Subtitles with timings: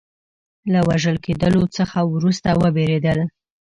[0.71, 3.19] له وژل کېدلو څخه وروسته وبېرېدل.